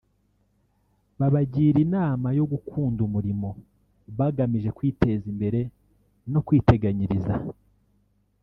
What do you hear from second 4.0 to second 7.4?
bagamije kwiteza imbere no kwiteganyiriza